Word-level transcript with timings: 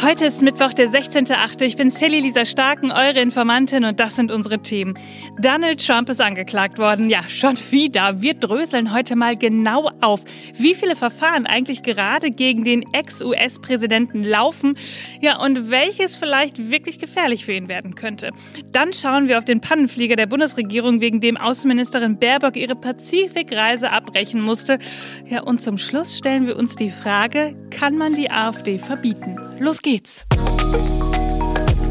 Heute 0.00 0.26
ist 0.26 0.42
Mittwoch, 0.42 0.72
der 0.74 0.88
16.8. 0.88 1.60
Ich 1.62 1.76
bin 1.76 1.90
Sally 1.90 2.20
Lisa 2.20 2.44
Starken, 2.44 2.92
eure 2.92 3.18
Informantin 3.18 3.84
und 3.84 3.98
das 3.98 4.14
sind 4.14 4.30
unsere 4.30 4.60
Themen. 4.60 4.96
Donald 5.40 5.84
Trump 5.84 6.08
ist 6.08 6.20
angeklagt 6.20 6.78
worden. 6.78 7.10
Ja, 7.10 7.28
schon 7.28 7.56
wieder. 7.70 8.22
Wir 8.22 8.34
dröseln 8.34 8.94
heute 8.94 9.16
mal 9.16 9.36
genau 9.36 9.90
auf, 10.00 10.22
wie 10.54 10.74
viele 10.74 10.94
Verfahren 10.94 11.46
eigentlich 11.46 11.82
gerade 11.82 12.30
gegen 12.30 12.62
den 12.62 12.84
Ex-US-Präsidenten 12.92 14.22
laufen. 14.22 14.78
Ja, 15.20 15.40
und 15.40 15.68
welches 15.68 16.14
vielleicht 16.14 16.70
wirklich 16.70 17.00
gefährlich 17.00 17.44
für 17.44 17.54
ihn 17.54 17.66
werden 17.66 17.96
könnte. 17.96 18.30
Dann 18.70 18.92
schauen 18.92 19.26
wir 19.26 19.36
auf 19.38 19.44
den 19.44 19.60
Pannenflieger 19.60 20.14
der 20.14 20.26
Bundesregierung, 20.26 21.00
wegen 21.00 21.20
dem 21.20 21.36
Außenministerin 21.36 22.20
Baerbock 22.20 22.54
ihre 22.56 22.76
Pazifikreise 22.76 23.90
abbrechen 23.90 24.42
musste. 24.42 24.78
Ja, 25.26 25.42
und 25.42 25.60
zum 25.60 25.76
Schluss 25.76 26.16
stellen 26.16 26.46
wir 26.46 26.56
uns 26.56 26.76
die 26.76 26.90
Frage, 26.90 27.56
kann 27.70 27.96
man 27.96 28.14
die 28.14 28.30
AfD 28.30 28.78
verbieten? 28.78 29.47
Los 29.60 29.82
geht's. 29.82 30.24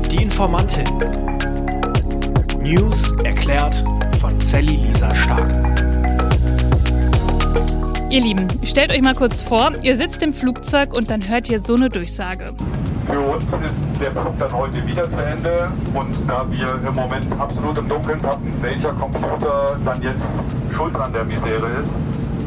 Die 0.09 0.23
Informantin. 0.23 0.85
News 2.61 3.11
erklärt 3.25 3.83
von 4.21 4.39
Sally 4.39 4.77
Lisa 4.77 5.13
Stark. 5.13 5.51
Ihr 8.09 8.21
Lieben, 8.21 8.47
stellt 8.63 8.91
euch 8.91 9.01
mal 9.01 9.15
kurz 9.15 9.41
vor, 9.41 9.71
ihr 9.83 9.97
sitzt 9.97 10.23
im 10.23 10.31
Flugzeug 10.31 10.93
und 10.95 11.09
dann 11.11 11.27
hört 11.27 11.49
ihr 11.49 11.59
so 11.59 11.75
eine 11.75 11.89
Durchsage. 11.89 12.53
Für 13.11 13.19
uns 13.19 13.43
ist 13.43 14.01
der 14.01 14.11
Flug 14.11 14.39
dann 14.39 14.53
heute 14.53 14.87
wieder 14.87 15.09
zu 15.09 15.17
Ende 15.17 15.69
und 15.93 16.15
da 16.25 16.45
wir 16.49 16.79
im 16.87 16.95
Moment 16.95 17.25
absolut 17.37 17.77
im 17.77 17.89
Dunkeln 17.89 18.21
tappen, 18.21 18.53
welcher 18.61 18.93
Computer 18.93 19.77
dann 19.83 20.01
jetzt 20.01 20.23
schuld 20.73 20.95
an 20.95 21.11
der 21.11 21.25
Misere 21.25 21.67
ist, 21.81 21.91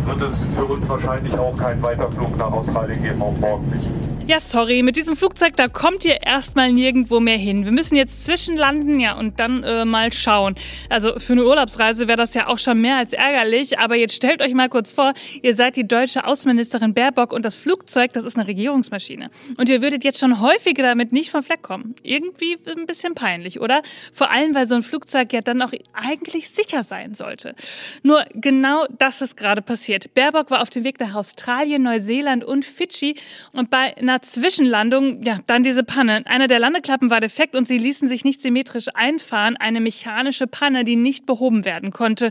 wird 0.07 0.33
es 0.33 0.39
für 0.57 0.65
uns 0.65 0.89
wahrscheinlich 0.89 1.35
auch 1.35 1.55
keinen 1.57 1.83
Weiterflug 1.83 2.39
nach 2.39 2.53
Australien 2.53 3.03
geben, 3.03 3.21
auch 3.21 3.37
morgen 3.37 3.69
nicht. 3.69 4.10
Ja, 4.31 4.39
sorry, 4.39 4.85
mit 4.85 4.95
diesem 4.95 5.17
Flugzeug, 5.17 5.57
da 5.57 5.67
kommt 5.67 6.05
ihr 6.05 6.23
erstmal 6.25 6.71
nirgendwo 6.73 7.19
mehr 7.19 7.37
hin. 7.37 7.65
Wir 7.65 7.73
müssen 7.73 7.97
jetzt 7.97 8.25
zwischenlanden, 8.27 9.01
ja, 9.01 9.19
und 9.19 9.41
dann 9.41 9.65
äh, 9.65 9.85
mal 9.85 10.13
schauen. 10.13 10.55
Also 10.89 11.19
für 11.19 11.33
eine 11.33 11.45
Urlaubsreise 11.45 12.07
wäre 12.07 12.17
das 12.17 12.35
ja 12.35 12.47
auch 12.47 12.59
schon 12.59 12.81
mehr 12.81 12.95
als 12.95 13.13
ärgerlich, 13.13 13.81
aber 13.81 13.97
jetzt 13.97 14.15
stellt 14.15 14.41
euch 14.41 14.55
mal 14.55 14.69
kurz 14.69 14.93
vor, 14.93 15.15
ihr 15.43 15.53
seid 15.57 15.75
die 15.75 15.85
deutsche 15.85 16.25
Außenministerin 16.25 16.95
Baerbock 16.95 17.33
und 17.33 17.45
das 17.45 17.57
Flugzeug, 17.57 18.13
das 18.13 18.25
ist 18.25 18.39
eine 18.39 18.47
Regierungsmaschine. 18.47 19.33
Und 19.57 19.69
ihr 19.69 19.83
würdet 19.83 20.05
jetzt 20.05 20.21
schon 20.21 20.41
häufiger 20.41 20.85
damit 20.85 21.11
nicht 21.11 21.33
vom 21.33 21.43
Fleck 21.43 21.63
kommen. 21.63 21.97
Irgendwie 22.05 22.57
ein 22.77 22.87
bisschen 22.87 23.17
peinlich, 23.17 23.61
oder? 23.61 23.83
Vor 24.13 24.31
allem, 24.31 24.55
weil 24.55 24.69
so 24.69 24.77
ein 24.77 24.85
Flugzeug 24.85 25.33
ja 25.33 25.41
dann 25.41 25.61
auch 25.61 25.73
eigentlich 25.93 26.51
sicher 26.51 26.85
sein 26.85 27.15
sollte. 27.15 27.57
Nur 28.05 28.25
genau 28.33 28.87
das 28.97 29.23
ist 29.23 29.37
gerade 29.37 29.61
passiert. 29.61 30.15
Baerbock 30.15 30.53
war 30.53 30.63
auf 30.63 30.71
dem 30.71 30.85
Weg 30.85 31.01
nach 31.01 31.17
Australien, 31.17 31.83
Neuseeland 31.83 32.45
und 32.45 32.65
Fidschi 32.65 33.17
und 33.51 33.71
bei 33.71 33.97
einer 33.97 34.20
Zwischenlandung, 34.23 35.23
ja, 35.23 35.39
dann 35.47 35.63
diese 35.63 35.85
Panne. 35.85 36.23
Einer 36.27 36.47
der 36.47 36.59
Landeklappen 36.59 37.11
war 37.11 37.21
defekt 37.21 37.55
und 37.55 37.67
sie 37.67 37.79
ließen 37.79 38.09
sich 38.09 38.25
nicht 38.25 38.41
symmetrisch 38.41 38.87
einfahren. 38.95 39.57
Eine 39.57 39.81
mechanische 39.81 40.47
Panne, 40.47 40.85
die 40.85 40.97
nicht 40.97 41.27
behoben 41.27 41.65
werden 41.65 41.91
konnte. 41.91 42.31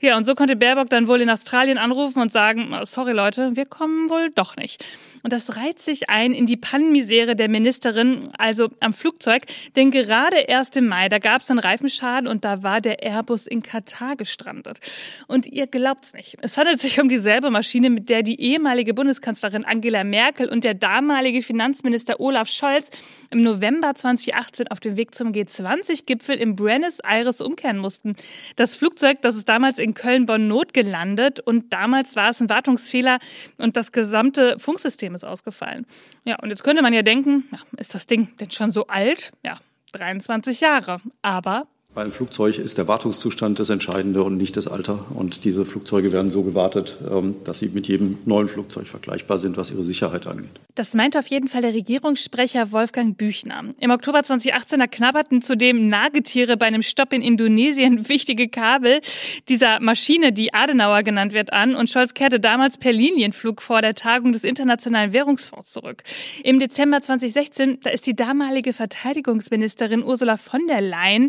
Ja, 0.00 0.16
und 0.16 0.24
so 0.24 0.34
konnte 0.34 0.56
Baerbock 0.56 0.90
dann 0.90 1.08
wohl 1.08 1.20
in 1.20 1.30
Australien 1.30 1.78
anrufen 1.78 2.20
und 2.20 2.32
sagen, 2.32 2.74
sorry 2.84 3.12
Leute, 3.12 3.56
wir 3.56 3.66
kommen 3.66 4.10
wohl 4.10 4.30
doch 4.30 4.56
nicht. 4.56 4.84
Und 5.24 5.32
das 5.32 5.56
reiht 5.56 5.80
sich 5.80 6.10
ein 6.10 6.32
in 6.32 6.44
die 6.44 6.58
Pannenmisere 6.58 7.34
der 7.34 7.48
Ministerin, 7.48 8.28
also 8.36 8.68
am 8.80 8.92
Flugzeug. 8.92 9.44
Denn 9.74 9.90
gerade 9.90 10.36
erst 10.36 10.76
im 10.76 10.86
Mai, 10.86 11.08
da 11.08 11.18
gab 11.18 11.40
es 11.40 11.50
einen 11.50 11.60
Reifenschaden 11.60 12.28
und 12.28 12.44
da 12.44 12.62
war 12.62 12.82
der 12.82 13.02
Airbus 13.02 13.46
in 13.46 13.62
Katar 13.62 14.16
gestrandet. 14.16 14.80
Und 15.26 15.46
ihr 15.46 15.66
glaubt's 15.66 16.12
nicht. 16.12 16.36
Es 16.42 16.58
handelt 16.58 16.78
sich 16.78 17.00
um 17.00 17.08
dieselbe 17.08 17.50
Maschine, 17.50 17.88
mit 17.88 18.10
der 18.10 18.22
die 18.22 18.38
ehemalige 18.38 18.92
Bundeskanzlerin 18.92 19.64
Angela 19.64 20.04
Merkel 20.04 20.50
und 20.50 20.62
der 20.62 20.74
damalige 20.74 21.40
Finanzminister 21.40 22.20
Olaf 22.20 22.50
Scholz 22.50 22.90
im 23.30 23.40
November 23.40 23.94
2018 23.94 24.68
auf 24.68 24.78
dem 24.78 24.96
Weg 24.96 25.14
zum 25.14 25.32
G20-Gipfel 25.32 26.36
in 26.36 26.54
Buenos 26.54 27.00
Aires 27.00 27.40
umkehren 27.40 27.78
mussten. 27.78 28.14
Das 28.56 28.76
Flugzeug, 28.76 29.22
das 29.22 29.36
ist 29.36 29.48
damals 29.48 29.78
in 29.78 29.94
Köln-Bonn 29.94 30.48
notgelandet 30.48 31.40
und 31.40 31.72
damals 31.72 32.14
war 32.14 32.28
es 32.28 32.42
ein 32.42 32.50
Wartungsfehler 32.50 33.20
und 33.56 33.78
das 33.78 33.90
gesamte 33.90 34.58
Funksystem 34.58 35.13
ist 35.14 35.24
ausgefallen. 35.24 35.86
Ja, 36.24 36.36
und 36.40 36.50
jetzt 36.50 36.64
könnte 36.64 36.82
man 36.82 36.92
ja 36.92 37.02
denken, 37.02 37.44
ist 37.76 37.94
das 37.94 38.06
Ding 38.06 38.36
denn 38.38 38.50
schon 38.50 38.70
so 38.70 38.86
alt? 38.86 39.32
Ja, 39.44 39.58
23 39.92 40.60
Jahre. 40.60 41.00
Aber 41.22 41.66
bei 41.94 42.02
einem 42.02 42.10
Flugzeug 42.10 42.58
ist 42.58 42.76
der 42.76 42.88
Wartungszustand 42.88 43.60
das 43.60 43.70
Entscheidende 43.70 44.24
und 44.24 44.36
nicht 44.36 44.56
das 44.56 44.66
Alter. 44.66 45.06
Und 45.14 45.44
diese 45.44 45.64
Flugzeuge 45.64 46.12
werden 46.12 46.30
so 46.30 46.42
gewartet, 46.42 46.98
ähm, 47.08 47.36
dass 47.44 47.60
sie 47.60 47.68
mit 47.68 47.86
jedem 47.86 48.18
neuen 48.24 48.48
Flugzeug 48.48 48.88
vergleichbar 48.88 49.38
sind, 49.38 49.56
was 49.56 49.70
ihre 49.70 49.84
Sicherheit 49.84 50.26
angeht. 50.26 50.50
Das 50.74 50.94
meint 50.94 51.16
auf 51.16 51.28
jeden 51.28 51.46
Fall 51.46 51.62
der 51.62 51.72
Regierungssprecher 51.72 52.72
Wolfgang 52.72 53.16
Büchner. 53.16 53.62
Im 53.78 53.90
Oktober 53.92 54.24
2018 54.24 54.90
knabberten 54.90 55.40
zudem 55.40 55.88
Nagetiere 55.88 56.56
bei 56.56 56.66
einem 56.66 56.82
Stopp 56.82 57.12
in 57.12 57.22
Indonesien 57.22 58.08
wichtige 58.08 58.48
Kabel 58.48 59.00
dieser 59.48 59.78
Maschine, 59.78 60.32
die 60.32 60.52
Adenauer 60.52 61.04
genannt 61.04 61.32
wird, 61.32 61.52
an. 61.52 61.76
Und 61.76 61.90
Scholz 61.90 62.12
kehrte 62.12 62.40
damals 62.40 62.76
per 62.76 62.92
Linienflug 62.92 63.62
vor 63.62 63.82
der 63.82 63.94
Tagung 63.94 64.32
des 64.32 64.42
Internationalen 64.42 65.12
Währungsfonds 65.12 65.72
zurück. 65.72 66.02
Im 66.42 66.58
Dezember 66.58 67.02
2016, 67.02 67.78
da 67.84 67.90
ist 67.90 68.06
die 68.06 68.16
damalige 68.16 68.72
Verteidigungsministerin 68.72 70.02
Ursula 70.02 70.36
von 70.36 70.66
der 70.66 70.80
Leyen 70.80 71.28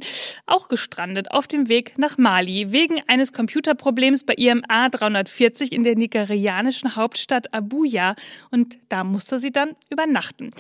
auch 0.56 0.70
gestrandet 0.70 1.32
auf 1.32 1.48
dem 1.48 1.68
Weg 1.68 1.98
nach 1.98 2.18
Mali 2.18 2.72
wegen 2.72 3.02
eines 3.08 3.34
Computerproblems 3.34 4.24
bei 4.24 4.36
ihrem 4.36 4.62
A340 4.62 5.74
in 5.74 5.84
der 5.84 5.96
nigerianischen 5.96 6.96
Hauptstadt 6.96 7.54
Abuja 7.54 8.16
und 8.52 8.78
da 8.88 9.04
musste 9.04 9.38
sie 9.40 9.52
dann 9.52 9.76
übernachten. 9.90 10.52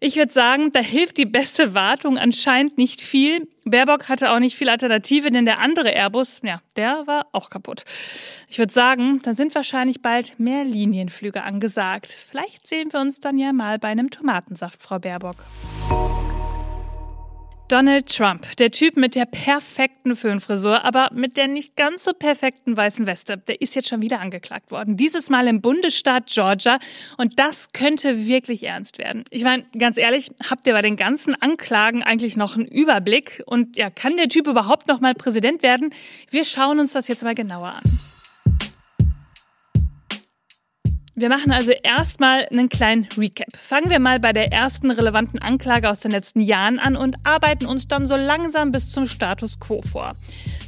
Ich 0.00 0.16
würde 0.16 0.32
sagen, 0.32 0.72
da 0.72 0.80
hilft 0.80 1.18
die 1.18 1.26
beste 1.26 1.74
Wartung 1.74 2.18
anscheinend 2.18 2.78
nicht 2.78 3.00
viel. 3.00 3.46
Baerbock 3.64 4.08
hatte 4.08 4.32
auch 4.32 4.40
nicht 4.40 4.56
viel 4.56 4.70
Alternative, 4.70 5.30
denn 5.30 5.44
der 5.44 5.60
andere 5.60 5.90
Airbus, 5.90 6.40
ja, 6.42 6.60
der 6.76 7.06
war 7.06 7.26
auch 7.32 7.50
kaputt. 7.50 7.84
Ich 8.48 8.58
würde 8.58 8.72
sagen, 8.72 9.20
dann 9.22 9.36
sind 9.36 9.54
wahrscheinlich 9.54 10.02
bald 10.02 10.40
mehr 10.40 10.64
Linienflüge 10.64 11.44
angesagt. 11.44 12.08
Vielleicht 12.08 12.66
sehen 12.66 12.92
wir 12.92 13.00
uns 13.00 13.20
dann 13.20 13.38
ja 13.38 13.52
mal 13.52 13.78
bei 13.78 13.88
einem 13.88 14.10
Tomatensaft, 14.10 14.82
Frau 14.82 14.98
Baerbock. 14.98 15.36
Donald 17.68 18.06
Trump, 18.06 18.56
der 18.56 18.70
Typ 18.70 18.96
mit 18.96 19.14
der 19.14 19.26
perfekten 19.26 20.16
Föhnfrisur, 20.16 20.86
aber 20.86 21.10
mit 21.12 21.36
der 21.36 21.48
nicht 21.48 21.76
ganz 21.76 22.02
so 22.02 22.14
perfekten 22.14 22.74
weißen 22.74 23.06
Weste, 23.06 23.36
der 23.36 23.60
ist 23.60 23.74
jetzt 23.74 23.88
schon 23.88 24.00
wieder 24.00 24.20
angeklagt 24.20 24.70
worden. 24.70 24.96
Dieses 24.96 25.28
Mal 25.28 25.46
im 25.48 25.60
Bundesstaat 25.60 26.28
Georgia. 26.28 26.78
Und 27.18 27.38
das 27.38 27.72
könnte 27.72 28.26
wirklich 28.26 28.62
ernst 28.62 28.96
werden. 28.96 29.24
Ich 29.28 29.44
meine, 29.44 29.66
ganz 29.78 29.98
ehrlich, 29.98 30.30
habt 30.48 30.66
ihr 30.66 30.72
bei 30.72 30.80
den 30.80 30.96
ganzen 30.96 31.34
Anklagen 31.34 32.02
eigentlich 32.02 32.38
noch 32.38 32.56
einen 32.56 32.64
Überblick? 32.64 33.42
Und 33.44 33.76
ja, 33.76 33.90
kann 33.90 34.16
der 34.16 34.28
Typ 34.28 34.46
überhaupt 34.46 34.88
noch 34.88 35.00
mal 35.00 35.12
Präsident 35.12 35.62
werden? 35.62 35.90
Wir 36.30 36.46
schauen 36.46 36.80
uns 36.80 36.94
das 36.94 37.06
jetzt 37.06 37.22
mal 37.22 37.34
genauer 37.34 37.74
an. 37.74 37.82
Wir 41.18 41.30
machen 41.30 41.50
also 41.50 41.72
erstmal 41.72 42.46
einen 42.46 42.68
kleinen 42.68 43.08
Recap. 43.18 43.48
Fangen 43.56 43.90
wir 43.90 43.98
mal 43.98 44.20
bei 44.20 44.32
der 44.32 44.52
ersten 44.52 44.92
relevanten 44.92 45.42
Anklage 45.42 45.90
aus 45.90 45.98
den 45.98 46.12
letzten 46.12 46.40
Jahren 46.40 46.78
an 46.78 46.94
und 46.94 47.16
arbeiten 47.24 47.66
uns 47.66 47.88
dann 47.88 48.06
so 48.06 48.14
langsam 48.14 48.70
bis 48.70 48.92
zum 48.92 49.04
Status 49.04 49.58
quo 49.58 49.82
vor. 49.82 50.14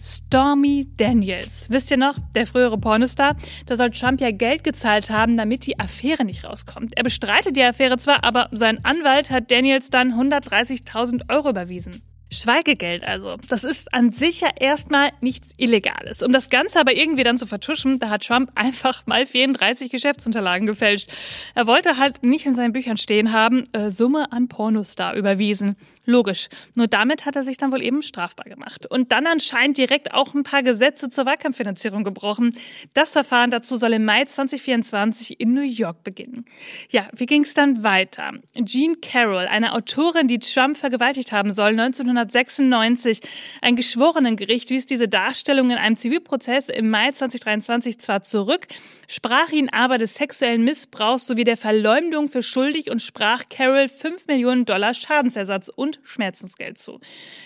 Stormy 0.03 0.89
Daniels. 0.97 1.67
Wisst 1.69 1.93
ihr 1.93 1.99
noch, 1.99 2.17
der 2.35 2.49
frühere 2.49 2.79
Pornostar? 2.79 3.37
Da 3.67 3.77
soll 3.77 3.91
Trump 3.91 4.21
ja 4.21 4.33
Geld 4.33 4.65
gezahlt 4.65 5.09
haben, 5.11 5.37
damit 5.37 5.67
die 5.67 5.79
Affäre 5.79 6.25
nicht 6.25 6.45
rauskommt. 6.45 6.97
Er 6.97 7.05
bestreitet 7.05 7.55
die 7.55 7.63
Affäre 7.63 7.99
zwar, 7.99 8.25
aber 8.25 8.49
sein 8.51 8.85
Anwalt 8.85 9.31
hat 9.31 9.53
Daniels 9.53 9.89
dann 9.89 10.15
130.000 10.15 11.33
Euro 11.33 11.51
überwiesen. 11.51 12.03
Schweigegeld 12.31 13.05
also. 13.05 13.37
Das 13.49 13.65
ist 13.65 13.93
an 13.93 14.13
sich 14.13 14.41
ja 14.41 14.49
erstmal 14.59 15.11
nichts 15.21 15.49
Illegales. 15.57 16.23
Um 16.23 16.33
das 16.33 16.49
Ganze 16.49 16.79
aber 16.81 16.95
irgendwie 16.95 17.25
dann 17.25 17.39
zu 17.39 17.47
vertuschen, 17.47 17.99
da 17.99 18.09
hat 18.09 18.25
Trump 18.25 18.51
einfach 18.55 19.07
mal 19.07 19.27
34 19.27 19.91
Geschäftsunterlagen 19.91 20.67
gefälscht. 20.67 21.11
Er 21.55 21.67
wollte 21.67 21.99
halt 21.99 22.23
nicht 22.23 22.47
in 22.47 22.55
seinen 22.55 22.73
Büchern 22.73 22.99
stehen 22.99 23.33
haben, 23.33 23.69
äh, 23.73 23.91
Summe 23.91 24.31
an 24.33 24.49
Pornostar 24.49 25.15
überwiesen. 25.15 25.77
Logisch. 26.07 26.49
Nur 26.75 26.87
damit 26.87 27.27
hat 27.27 27.37
er 27.37 27.45
sich 27.45 27.57
dann 27.57 27.73
wohl 27.73 27.83
eben 27.83 28.03
strafbar 28.03 28.47
gemacht. 28.47 28.87
Und 28.87 29.13
dann 29.13 29.27
anscheinend 29.27 29.77
direkt 29.77 30.15
auch 30.15 30.35
ein 30.35 30.43
paar 30.43 30.63
Gesetze 30.63 31.11
zur 31.11 31.27
Wahlkampffinanzierung 31.27 32.05
gebrochen. 32.05 32.57
Das 32.95 33.13
Verfahren 33.13 33.51
dazu 33.51 33.77
soll 33.77 33.93
im 33.93 34.05
Mai 34.05 34.25
2024 34.25 35.41
in 35.41 35.53
New 35.53 35.61
York 35.61 36.03
beginnen. 36.05 36.45
Ja, 36.91 37.09
wie 37.13 37.27
ging 37.27 37.43
es 37.43 37.55
dann 37.55 37.83
weiter? 37.83 38.33
Jean 38.65 39.01
Carroll, 39.01 39.47
eine 39.47 39.75
Autorin, 39.75 40.29
die 40.29 40.39
Trump 40.39 40.77
vergewaltigt 40.77 41.33
haben 41.33 41.53
soll, 41.53 41.71
1900 41.71 42.21
1996. 42.21 43.21
Ein 43.61 43.77
Geschworenengericht 43.77 44.71
wies 44.71 44.87
diese 44.87 45.09
Darstellung 45.09 45.71
in 45.71 45.77
einem 45.77 45.97
Zivilprozess 45.97 46.69
im 46.69 46.91
Mai 46.91 47.13
2023 47.13 47.99
zwar 47.99 48.23
zurück, 48.23 48.67
sprach 49.09 49.51
ihn 49.51 49.69
aber 49.71 49.99
des 49.99 50.15
sexuellen 50.15 50.63
Missbrauchs 50.65 51.27
sowie 51.27 51.45
der 51.45 51.57
Verleumdung 51.57 52.29
für 52.29 52.43
schuldig 52.43 52.91
und 52.91 53.03
sprach 53.03 53.45
Carol 53.49 53.89
5 53.89 54.27
Millionen 54.27 54.65
Dollar 54.65 54.95
Schadensersatz 54.95 55.69
und 55.69 55.90
Schmerzensgeld 56.03 56.79
zu. 56.79 57.01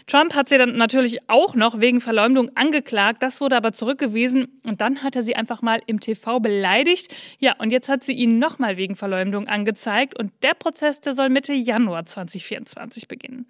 Trump 0.07 0.35
hat 0.35 0.49
sie 0.49 0.59
dann 0.59 0.77
natürlich 0.77 1.19
auch 1.29 1.55
noch 1.55 1.81
wegen 1.81 2.01
Verleumdung 2.01 2.51
angeklagt, 2.57 3.23
das 3.23 3.41
wurde 3.41 3.57
aber 3.57 3.73
zurückgewiesen 3.73 4.49
und 4.65 4.81
dann 4.81 5.03
hat 5.03 5.17
er 5.17 5.23
sie 5.23 5.37
einfach 5.37 5.63
mal 5.63 5.81
im 5.87 6.01
TV 6.01 6.41
beleidigt. 6.41 7.15
Ja, 7.39 7.55
und 7.59 7.71
jetzt 7.71 7.89
hat 7.89 8.05
sie 8.05 8.13
ihn 8.13 8.39
nochmal 8.39 8.77
wegen 8.77 8.97
Verleumdung 8.97 9.49
angezeigt 9.49 10.19
und 10.19 10.33
der 10.43 10.55
Prozess, 10.55 11.01
der 11.01 11.15
soll 11.15 11.29
Mitte 11.29 11.53
Januar 11.53 12.05
2024 12.05 13.09
beginnen. 13.09 13.47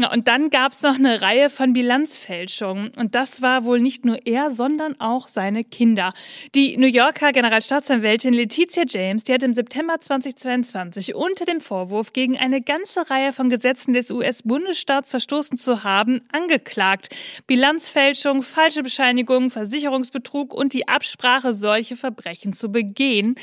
Ja, 0.00 0.12
und 0.12 0.28
dann 0.28 0.48
gab's 0.50 0.82
noch 0.82 0.94
eine 0.94 1.22
Reihe 1.22 1.50
von 1.50 1.72
Bilanzfälschungen. 1.72 2.92
Und 2.96 3.16
das 3.16 3.42
war 3.42 3.64
wohl 3.64 3.80
nicht 3.80 4.04
nur 4.04 4.24
er, 4.26 4.52
sondern 4.52 4.94
auch 5.00 5.26
seine 5.26 5.64
Kinder. 5.64 6.12
Die 6.54 6.76
New 6.76 6.86
Yorker 6.86 7.32
Generalstaatsanwältin 7.32 8.32
Letizia 8.32 8.84
James, 8.86 9.24
die 9.24 9.34
hat 9.34 9.42
im 9.42 9.54
September 9.54 10.00
2022 10.00 11.16
unter 11.16 11.46
dem 11.46 11.60
Vorwurf, 11.60 12.12
gegen 12.12 12.38
eine 12.38 12.62
ganze 12.62 13.10
Reihe 13.10 13.32
von 13.32 13.50
Gesetzen 13.50 13.92
des 13.92 14.12
US-Bundesstaats 14.12 15.10
verstoßen 15.10 15.58
zu 15.58 15.82
haben, 15.82 16.20
angeklagt. 16.30 17.08
Bilanzfälschung, 17.48 18.42
falsche 18.42 18.84
Bescheinigungen, 18.84 19.50
Versicherungsbetrug 19.50 20.54
und 20.54 20.74
die 20.74 20.86
Absprache, 20.86 21.54
solche 21.54 21.96
Verbrechen 21.96 22.52
zu 22.52 22.70
begehen. 22.70 23.34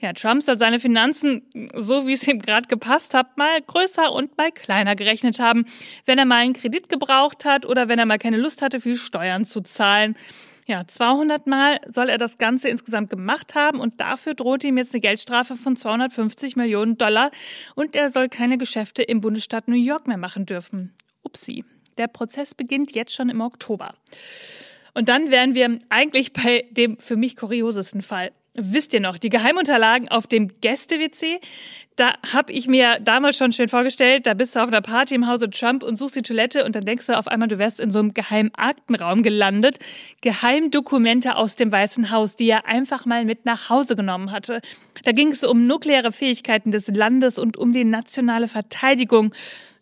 Ja, 0.00 0.12
Trump 0.12 0.42
soll 0.42 0.58
seine 0.58 0.80
Finanzen, 0.80 1.42
so 1.76 2.08
wie 2.08 2.14
es 2.14 2.26
ihm 2.26 2.40
gerade 2.40 2.66
gepasst 2.66 3.14
hat, 3.14 3.38
mal 3.38 3.60
größer 3.64 4.10
und 4.10 4.36
mal 4.36 4.50
kleiner 4.50 4.96
gerechnet 4.96 5.38
haben 5.38 5.66
wenn 6.06 6.18
er 6.18 6.24
mal 6.24 6.36
einen 6.36 6.54
Kredit 6.54 6.88
gebraucht 6.88 7.44
hat 7.44 7.66
oder 7.66 7.88
wenn 7.88 7.98
er 7.98 8.06
mal 8.06 8.18
keine 8.18 8.36
Lust 8.36 8.62
hatte, 8.62 8.80
viel 8.80 8.96
Steuern 8.96 9.44
zu 9.44 9.60
zahlen. 9.60 10.16
Ja, 10.66 10.86
200 10.86 11.46
Mal 11.46 11.80
soll 11.88 12.08
er 12.08 12.18
das 12.18 12.38
Ganze 12.38 12.68
insgesamt 12.68 13.10
gemacht 13.10 13.54
haben 13.54 13.80
und 13.80 14.00
dafür 14.00 14.34
droht 14.34 14.62
ihm 14.62 14.78
jetzt 14.78 14.94
eine 14.94 15.00
Geldstrafe 15.00 15.56
von 15.56 15.76
250 15.76 16.54
Millionen 16.54 16.96
Dollar 16.96 17.30
und 17.74 17.96
er 17.96 18.08
soll 18.08 18.28
keine 18.28 18.56
Geschäfte 18.56 19.02
im 19.02 19.20
Bundesstaat 19.20 19.66
New 19.66 19.74
York 19.74 20.06
mehr 20.06 20.16
machen 20.16 20.46
dürfen. 20.46 20.94
Upsi. 21.22 21.64
Der 21.98 22.06
Prozess 22.06 22.54
beginnt 22.54 22.94
jetzt 22.94 23.14
schon 23.14 23.30
im 23.30 23.40
Oktober. 23.40 23.94
Und 24.94 25.08
dann 25.08 25.30
wären 25.30 25.54
wir 25.54 25.78
eigentlich 25.88 26.32
bei 26.32 26.66
dem 26.70 26.98
für 26.98 27.16
mich 27.16 27.36
kuriosesten 27.36 28.02
Fall. 28.02 28.30
Wisst 28.54 28.92
ihr 28.94 29.00
noch, 29.00 29.16
die 29.16 29.28
Geheimunterlagen 29.28 30.08
auf 30.08 30.26
dem 30.26 30.60
Gäste-WC? 30.60 31.40
Da 31.94 32.14
habe 32.32 32.52
ich 32.52 32.66
mir 32.66 32.98
damals 32.98 33.36
schon 33.36 33.52
schön 33.52 33.68
vorgestellt, 33.68 34.26
da 34.26 34.34
bist 34.34 34.56
du 34.56 34.60
auf 34.60 34.66
einer 34.68 34.80
Party 34.80 35.14
im 35.14 35.28
Hause 35.28 35.48
Trump 35.50 35.84
und 35.84 35.94
suchst 35.94 36.16
die 36.16 36.22
Toilette 36.22 36.64
und 36.64 36.74
dann 36.74 36.84
denkst 36.84 37.06
du 37.06 37.16
auf 37.16 37.28
einmal, 37.28 37.46
du 37.46 37.58
wärst 37.58 37.78
in 37.78 37.92
so 37.92 38.00
einem 38.00 38.12
geheimen 38.12 38.50
Aktenraum 38.56 39.22
gelandet. 39.22 39.78
Geheimdokumente 40.20 41.36
aus 41.36 41.54
dem 41.54 41.70
Weißen 41.70 42.10
Haus, 42.10 42.34
die 42.34 42.50
er 42.50 42.66
einfach 42.66 43.06
mal 43.06 43.24
mit 43.24 43.44
nach 43.44 43.70
Hause 43.70 43.94
genommen 43.94 44.32
hatte. 44.32 44.62
Da 45.04 45.12
ging 45.12 45.28
es 45.28 45.44
um 45.44 45.68
nukleare 45.68 46.10
Fähigkeiten 46.10 46.72
des 46.72 46.88
Landes 46.88 47.38
und 47.38 47.56
um 47.56 47.70
die 47.70 47.84
nationale 47.84 48.48
Verteidigung. 48.48 49.32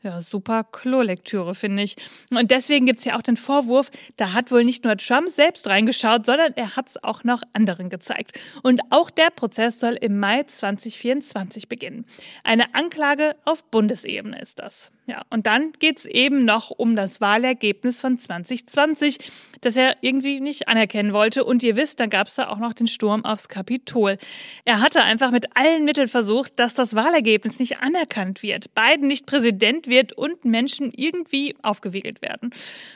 Ja, 0.02 0.22
super 0.22 0.62
Klolektüre, 0.62 1.56
finde 1.56 1.82
ich. 1.82 1.96
Und 2.30 2.52
deswegen 2.52 2.86
gibt's 2.86 3.04
ja 3.04 3.16
auch 3.16 3.22
den 3.22 3.36
Vorwurf, 3.36 3.90
da 4.16 4.32
hat 4.32 4.52
wohl 4.52 4.64
nicht 4.64 4.84
nur 4.84 4.96
Trump 4.96 5.28
selbst 5.28 5.66
reingeschaut, 5.66 6.24
sondern 6.24 6.52
er 6.54 6.76
hat's 6.76 7.02
auch 7.02 7.24
noch 7.24 7.42
anderen 7.52 7.90
gezeigt. 7.90 8.38
Und 8.62 8.80
auch 8.90 9.10
der 9.10 9.30
Prozess 9.30 9.80
soll 9.80 9.94
im 9.94 10.20
Mai 10.20 10.44
2024 10.44 11.68
beginnen. 11.68 12.06
Eine 12.44 12.74
Anklage 12.74 13.34
auf 13.44 13.64
Bundesebene 13.64 14.40
ist 14.40 14.60
das. 14.60 14.92
Ja, 15.08 15.22
und 15.30 15.46
dann 15.46 15.72
geht's 15.78 16.04
eben 16.04 16.44
noch 16.44 16.68
um 16.68 16.94
das 16.94 17.22
Wahlergebnis 17.22 17.98
von 17.98 18.18
2020, 18.18 19.16
das 19.62 19.74
er 19.74 19.96
irgendwie 20.02 20.38
nicht 20.38 20.68
anerkennen 20.68 21.14
wollte. 21.14 21.44
Und 21.44 21.62
ihr 21.62 21.76
wisst, 21.76 22.00
dann 22.00 22.10
gab's 22.10 22.34
da 22.34 22.48
auch 22.48 22.58
noch 22.58 22.74
den 22.74 22.86
Sturm 22.86 23.24
aufs 23.24 23.48
Kapitol. 23.48 24.18
Er 24.66 24.82
hatte 24.82 25.02
einfach 25.02 25.30
mit 25.30 25.56
allen 25.56 25.86
Mitteln 25.86 26.08
versucht, 26.08 26.60
dass 26.60 26.74
das 26.74 26.94
Wahlergebnis 26.94 27.58
nicht 27.58 27.78
anerkannt 27.78 28.42
wird, 28.42 28.74
Biden 28.74 29.08
nicht 29.08 29.24
Präsident 29.24 29.86
wird 29.86 30.12
und 30.12 30.44
Menschen 30.44 30.92
irgendwie 30.94 31.56
aufgewiegelt 31.62 32.20
werden. 32.20 32.50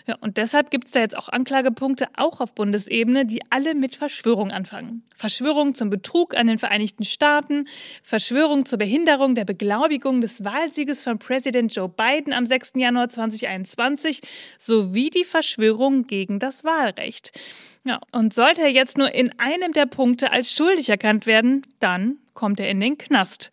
Ja, 0.07 0.17
und 0.21 0.37
deshalb 0.37 0.71
gibt's 0.71 0.91
da 0.91 1.01
jetzt 1.01 1.17
auch 1.17 1.31
Anklagepunkte, 1.31 2.09
auch 2.19 2.43
auf 2.43 2.55
Bundesebene, 2.55 3.25
die 3.25 3.41
alle 3.49 3.75
mit 3.75 3.97
Verschwörung 3.97 4.51
anfangen. 4.51 5.03
Verschwörung 5.17 5.75
zum 5.75 5.89
Betrug 5.89 6.37
an 6.37 6.47
den 6.47 6.59
Vereinigten 6.59 7.05
Staaten, 7.05 7.69
Verschwörung 8.03 8.67
zur 8.67 8.77
Behinderung 8.77 9.35
der 9.35 9.47
Beglaubigung 9.47 10.21
des 10.21 10.45
Wahlsieges 10.45 11.05
von 11.05 11.19
Präsident 11.19 11.75
Joe 11.75 11.89
Biden, 11.89 12.02
Biden 12.03 12.33
am 12.33 12.47
6. 12.47 12.73
Januar 12.77 13.09
2021 13.09 14.23
sowie 14.59 15.11
die 15.11 15.25
Verschwörung 15.25 16.07
gegen 16.07 16.39
das 16.39 16.65
Wahlrecht. 16.65 17.33
Ja, 17.85 18.01
und 18.13 18.35
sollte 18.35 18.63
er 18.63 18.71
jetzt 18.71 18.99
nur 18.99 19.15
in 19.15 19.39
einem 19.39 19.73
der 19.73 19.87
Punkte 19.87 20.33
als 20.33 20.53
schuldig 20.53 20.89
erkannt 20.89 21.27
werden, 21.27 21.67
dann 21.81 22.19
kommt 22.35 22.61
er 22.61 22.69
in 22.71 22.81
den 22.81 22.99
Knast. 22.99 23.51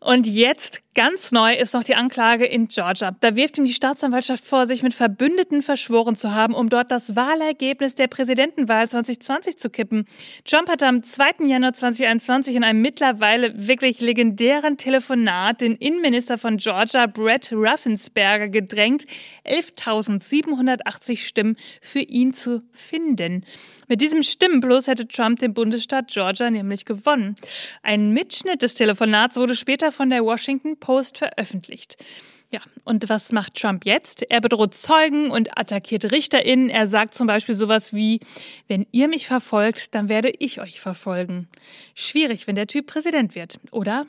Und 0.00 0.26
jetzt 0.26 0.80
ganz 1.02 1.32
neu 1.32 1.54
ist 1.54 1.72
noch 1.72 1.82
die 1.82 1.94
Anklage 1.94 2.44
in 2.44 2.68
Georgia. 2.68 3.16
Da 3.20 3.34
wirft 3.34 3.56
ihm 3.56 3.64
die 3.64 3.72
Staatsanwaltschaft 3.72 4.44
vor, 4.44 4.66
sich 4.66 4.82
mit 4.82 4.92
Verbündeten 4.92 5.62
verschworen 5.62 6.14
zu 6.14 6.34
haben, 6.34 6.52
um 6.52 6.68
dort 6.68 6.90
das 6.90 7.16
Wahlergebnis 7.16 7.94
der 7.94 8.06
Präsidentenwahl 8.06 8.86
2020 8.86 9.56
zu 9.56 9.70
kippen. 9.70 10.04
Trump 10.44 10.68
hat 10.68 10.82
am 10.82 11.02
2. 11.02 11.46
Januar 11.46 11.72
2021 11.72 12.54
in 12.54 12.64
einem 12.64 12.82
mittlerweile 12.82 13.66
wirklich 13.66 14.02
legendären 14.02 14.76
Telefonat 14.76 15.62
den 15.62 15.74
Innenminister 15.74 16.36
von 16.36 16.58
Georgia, 16.58 17.06
Brett 17.06 17.48
Raffensperger, 17.50 18.48
gedrängt, 18.48 19.06
11.780 19.46 21.16
Stimmen 21.16 21.56
für 21.80 22.00
ihn 22.00 22.34
zu 22.34 22.62
finden. 22.72 23.46
Mit 23.88 24.02
diesem 24.02 24.22
Stimmenplus 24.22 24.86
hätte 24.86 25.08
Trump 25.08 25.40
den 25.40 25.52
Bundesstaat 25.54 26.08
Georgia 26.08 26.48
nämlich 26.50 26.84
gewonnen. 26.84 27.34
Ein 27.82 28.10
Mitschnitt 28.12 28.62
des 28.62 28.74
Telefonats 28.74 29.36
wurde 29.36 29.56
später 29.56 29.90
von 29.90 30.10
der 30.10 30.22
Washington 30.22 30.76
Post 30.76 30.89
veröffentlicht. 31.18 31.96
Ja, 32.52 32.60
und 32.84 33.08
was 33.08 33.30
macht 33.30 33.54
Trump 33.54 33.86
jetzt? 33.86 34.28
Er 34.28 34.40
bedroht 34.40 34.74
Zeugen 34.74 35.30
und 35.30 35.56
attackiert 35.56 36.10
RichterInnen. 36.10 36.68
Er 36.68 36.88
sagt 36.88 37.14
zum 37.14 37.28
Beispiel 37.28 37.54
sowas 37.54 37.94
wie, 37.94 38.18
wenn 38.66 38.86
ihr 38.90 39.06
mich 39.06 39.28
verfolgt, 39.28 39.94
dann 39.94 40.08
werde 40.08 40.32
ich 40.40 40.60
euch 40.60 40.80
verfolgen. 40.80 41.48
Schwierig, 41.94 42.48
wenn 42.48 42.56
der 42.56 42.66
Typ 42.66 42.88
Präsident 42.88 43.36
wird, 43.36 43.60
oder? 43.70 44.06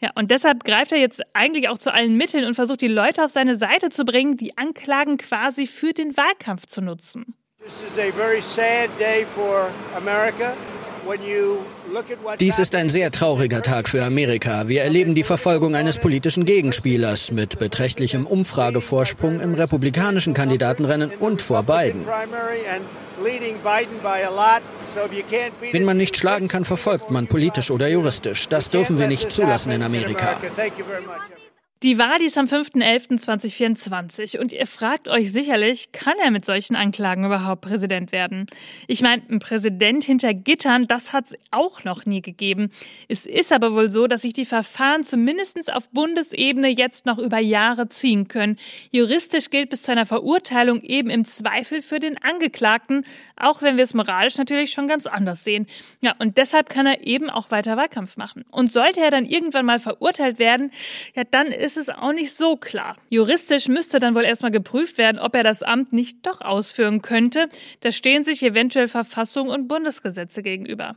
Ja, 0.00 0.12
und 0.14 0.30
deshalb 0.30 0.64
greift 0.64 0.92
er 0.92 0.98
jetzt 0.98 1.20
eigentlich 1.34 1.68
auch 1.68 1.76
zu 1.76 1.92
allen 1.92 2.16
Mitteln 2.16 2.46
und 2.46 2.54
versucht 2.54 2.80
die 2.80 2.88
Leute 2.88 3.22
auf 3.22 3.30
seine 3.30 3.56
Seite 3.56 3.90
zu 3.90 4.04
bringen, 4.04 4.38
die 4.38 4.56
Anklagen 4.56 5.18
quasi 5.18 5.66
für 5.66 5.92
den 5.92 6.16
Wahlkampf 6.16 6.64
zu 6.66 6.80
nutzen. 6.80 7.34
Dies 12.40 12.58
ist 12.58 12.74
ein 12.74 12.90
sehr 12.90 13.10
trauriger 13.10 13.62
Tag 13.62 13.88
für 13.88 14.04
Amerika. 14.04 14.68
Wir 14.68 14.82
erleben 14.82 15.14
die 15.14 15.22
Verfolgung 15.22 15.74
eines 15.74 15.98
politischen 15.98 16.44
Gegenspielers 16.44 17.30
mit 17.30 17.58
beträchtlichem 17.58 18.26
Umfragevorsprung 18.26 19.40
im 19.40 19.54
republikanischen 19.54 20.34
Kandidatenrennen 20.34 21.10
und 21.20 21.42
vor 21.42 21.62
Biden. 21.62 22.04
Wenn 25.72 25.84
man 25.84 25.96
nicht 25.96 26.16
schlagen 26.16 26.48
kann, 26.48 26.64
verfolgt 26.64 27.10
man 27.10 27.26
politisch 27.26 27.70
oder 27.70 27.88
juristisch. 27.88 28.48
Das 28.48 28.70
dürfen 28.70 28.98
wir 28.98 29.06
nicht 29.06 29.30
zulassen 29.30 29.72
in 29.72 29.82
Amerika. 29.82 30.36
Die 31.84 31.98
Wahl 31.98 32.22
ist 32.22 32.38
am 32.38 32.46
5.11.2024 32.46 34.38
und 34.38 34.54
ihr 34.54 34.66
fragt 34.66 35.06
euch 35.06 35.30
sicherlich, 35.30 35.92
kann 35.92 36.14
er 36.18 36.30
mit 36.30 36.46
solchen 36.46 36.76
Anklagen 36.76 37.26
überhaupt 37.26 37.60
Präsident 37.60 38.10
werden? 38.10 38.46
Ich 38.86 39.02
meine, 39.02 39.20
ein 39.28 39.38
Präsident 39.38 40.02
hinter 40.02 40.32
Gittern, 40.32 40.86
das 40.86 41.12
hat 41.12 41.26
es 41.26 41.34
auch 41.50 41.84
noch 41.84 42.06
nie 42.06 42.22
gegeben. 42.22 42.70
Es 43.08 43.26
ist 43.26 43.52
aber 43.52 43.74
wohl 43.74 43.90
so, 43.90 44.06
dass 44.06 44.22
sich 44.22 44.32
die 44.32 44.46
Verfahren 44.46 45.04
zumindest 45.04 45.70
auf 45.74 45.90
Bundesebene 45.90 46.68
jetzt 46.68 47.04
noch 47.04 47.18
über 47.18 47.38
Jahre 47.38 47.90
ziehen 47.90 48.28
können. 48.28 48.56
Juristisch 48.90 49.50
gilt 49.50 49.68
bis 49.68 49.82
zu 49.82 49.92
einer 49.92 50.06
Verurteilung 50.06 50.80
eben 50.80 51.10
im 51.10 51.26
Zweifel 51.26 51.82
für 51.82 52.00
den 52.00 52.16
Angeklagten, 52.16 53.04
auch 53.36 53.60
wenn 53.60 53.76
wir 53.76 53.84
es 53.84 53.92
moralisch 53.92 54.38
natürlich 54.38 54.70
schon 54.70 54.88
ganz 54.88 55.04
anders 55.04 55.44
sehen. 55.44 55.66
Ja, 56.00 56.14
und 56.18 56.38
deshalb 56.38 56.70
kann 56.70 56.86
er 56.86 57.06
eben 57.06 57.28
auch 57.28 57.50
weiter 57.50 57.76
Wahlkampf 57.76 58.16
machen. 58.16 58.46
Und 58.50 58.72
sollte 58.72 59.02
er 59.02 59.10
dann 59.10 59.26
irgendwann 59.26 59.66
mal 59.66 59.80
verurteilt 59.80 60.38
werden, 60.38 60.70
ja, 61.14 61.24
dann 61.30 61.48
ist 61.48 61.73
ist 61.76 61.88
es 61.88 61.94
auch 61.94 62.12
nicht 62.12 62.36
so 62.36 62.56
klar. 62.56 62.96
Juristisch 63.08 63.68
müsste 63.68 63.98
dann 63.98 64.14
wohl 64.14 64.24
erstmal 64.24 64.50
geprüft 64.50 64.98
werden, 64.98 65.18
ob 65.18 65.34
er 65.34 65.42
das 65.42 65.62
Amt 65.62 65.92
nicht 65.92 66.24
doch 66.24 66.40
ausführen 66.40 67.02
könnte. 67.02 67.48
Da 67.80 67.90
stehen 67.90 68.22
sich 68.24 68.42
eventuell 68.42 68.86
Verfassung 68.86 69.48
und 69.48 69.66
Bundesgesetze 69.66 70.42
gegenüber. 70.42 70.96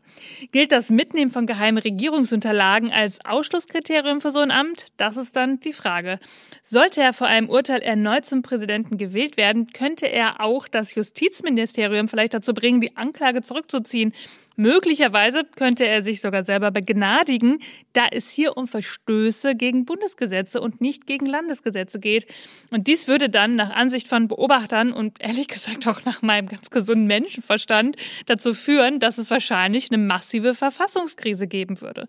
Gilt 0.51 0.71
das 0.71 0.89
Mitnehmen 0.89 1.31
von 1.31 1.47
geheimen 1.47 1.79
Regierungsunterlagen 1.79 2.91
als 2.91 3.23
Ausschlusskriterium 3.25 4.21
für 4.21 4.31
so 4.31 4.39
ein 4.39 4.51
Amt? 4.51 4.85
Das 4.97 5.17
ist 5.17 5.35
dann 5.35 5.59
die 5.59 5.73
Frage. 5.73 6.19
Sollte 6.61 7.01
er 7.01 7.13
vor 7.13 7.27
einem 7.27 7.49
Urteil 7.49 7.81
erneut 7.81 8.25
zum 8.25 8.41
Präsidenten 8.41 8.97
gewählt 8.97 9.37
werden, 9.37 9.67
könnte 9.73 10.05
er 10.05 10.41
auch 10.41 10.67
das 10.67 10.93
Justizministerium 10.95 12.07
vielleicht 12.07 12.33
dazu 12.33 12.53
bringen, 12.53 12.81
die 12.81 12.95
Anklage 12.97 13.41
zurückzuziehen. 13.41 14.13
Möglicherweise 14.59 15.43
könnte 15.55 15.85
er 15.85 16.01
sich 16.01 16.19
sogar 16.19 16.41
selber 16.41 16.71
begnadigen, 16.71 17.59
da 17.93 18.07
es 18.11 18.31
hier 18.31 18.57
um 18.57 18.65
Verstöße 18.65 19.53
gegen 19.55 19.85
Bundesgesetze 19.85 20.59
und 20.59 20.66
nicht 20.79 21.07
gegen 21.07 21.25
Landesgesetze 21.25 21.99
geht. 21.99 22.27
Und 22.69 22.87
dies 22.87 23.07
würde 23.07 23.29
dann 23.29 23.55
nach 23.55 23.71
Ansicht 23.71 24.07
von 24.07 24.27
Beobachtern 24.27 24.91
und 24.91 25.21
ehrlich 25.21 25.47
gesagt 25.47 25.87
auch 25.87 26.05
nach 26.05 26.21
meinem 26.21 26.47
ganz 26.47 26.69
gesunden 26.69 27.07
Menschenverstand 27.07 27.95
dazu 28.25 28.53
führen, 28.53 28.99
dass 28.99 29.17
es 29.17 29.31
wahrscheinlich 29.31 29.91
eine 29.91 30.01
massive 30.01 30.53
Verfassungskrise 30.53 31.47
geben 31.47 31.81
würde. 31.81 32.07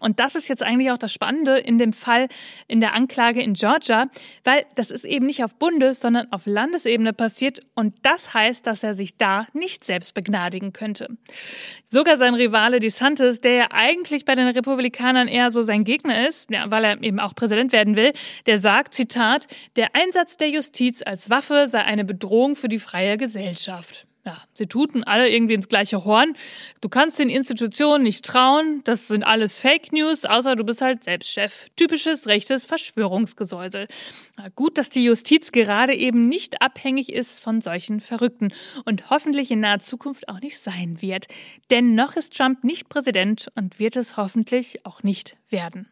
Und 0.00 0.20
das 0.20 0.34
ist 0.34 0.48
jetzt 0.48 0.62
eigentlich 0.62 0.90
auch 0.90 0.98
das 0.98 1.12
Spannende 1.12 1.58
in 1.58 1.78
dem 1.78 1.92
Fall 1.92 2.28
in 2.66 2.80
der 2.80 2.94
Anklage 2.94 3.42
in 3.42 3.54
Georgia, 3.54 4.06
weil 4.44 4.64
das 4.74 4.90
ist 4.90 5.04
eben 5.04 5.26
nicht 5.26 5.44
auf 5.44 5.54
Bundes, 5.54 6.00
sondern 6.00 6.32
auf 6.32 6.46
Landesebene 6.46 7.12
passiert 7.12 7.60
und 7.74 7.94
das 8.02 8.34
heißt, 8.34 8.66
dass 8.66 8.82
er 8.82 8.94
sich 8.94 9.16
da 9.16 9.46
nicht 9.52 9.84
selbst 9.84 10.14
begnadigen 10.14 10.72
könnte. 10.72 11.08
Sogar 11.84 12.16
sein 12.16 12.34
Rivale 12.34 12.80
DeSantis, 12.80 13.40
der 13.40 13.52
ja 13.52 13.66
eigentlich 13.70 14.24
bei 14.24 14.34
den 14.34 14.48
Republikanern 14.48 15.28
eher 15.28 15.50
so 15.50 15.62
sein 15.62 15.84
Gegner 15.84 16.28
ist, 16.28 16.50
ja, 16.50 16.70
weil 16.70 16.84
er 16.84 17.02
eben 17.02 17.20
auch 17.20 17.34
Präsident 17.34 17.72
werden 17.72 17.96
will, 17.98 18.12
der 18.46 18.58
sagt, 18.58 18.94
Zitat, 18.94 19.46
der 19.76 19.94
Einsatz 19.94 20.38
der 20.38 20.48
Justiz 20.48 21.02
als 21.04 21.28
Waffe 21.28 21.68
sei 21.68 21.82
eine 21.82 22.06
Bedrohung 22.06 22.56
für 22.56 22.68
die 22.68 22.78
freie 22.78 23.18
Gesellschaft 23.18 24.06
ja, 24.28 24.36
sie 24.52 24.66
tuten 24.66 25.04
alle 25.04 25.30
irgendwie 25.30 25.54
ins 25.54 25.68
gleiche 25.68 26.04
Horn. 26.04 26.34
Du 26.82 26.90
kannst 26.90 27.18
den 27.18 27.30
Institutionen 27.30 28.04
nicht 28.04 28.26
trauen. 28.26 28.82
Das 28.84 29.08
sind 29.08 29.22
alles 29.22 29.58
Fake 29.58 29.90
News, 29.90 30.26
außer 30.26 30.54
du 30.54 30.64
bist 30.64 30.82
halt 30.82 31.02
selbst 31.02 31.30
Chef. 31.30 31.68
Typisches 31.76 32.26
rechtes 32.26 32.66
Verschwörungsgesäusel. 32.66 33.88
Na 34.36 34.48
gut, 34.54 34.76
dass 34.76 34.90
die 34.90 35.02
Justiz 35.02 35.50
gerade 35.50 35.94
eben 35.94 36.28
nicht 36.28 36.60
abhängig 36.60 37.10
ist 37.10 37.42
von 37.42 37.62
solchen 37.62 38.00
Verrückten 38.00 38.52
und 38.84 39.08
hoffentlich 39.08 39.50
in 39.50 39.60
naher 39.60 39.78
Zukunft 39.78 40.28
auch 40.28 40.40
nicht 40.40 40.58
sein 40.60 41.00
wird. 41.00 41.26
Denn 41.70 41.94
noch 41.94 42.14
ist 42.14 42.36
Trump 42.36 42.64
nicht 42.64 42.90
Präsident 42.90 43.48
und 43.54 43.78
wird 43.78 43.96
es 43.96 44.18
hoffentlich 44.18 44.84
auch 44.84 45.02
nicht 45.02 45.38
werden. 45.48 45.88